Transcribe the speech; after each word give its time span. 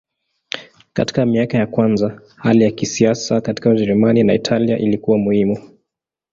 Katika 0.93 1.25
miaka 1.25 1.57
ya 1.57 1.67
kwanza 1.67 2.21
hali 2.35 2.63
ya 2.63 2.71
kisiasa 2.71 3.41
katika 3.41 3.69
Ujerumani 3.69 4.23
na 4.23 4.33
Italia 4.33 4.77
ilikuwa 4.77 5.17
muhimu. 5.17 5.57